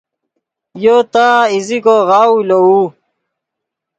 [0.83, 2.81] یو تا ایزیکو غاؤو لووے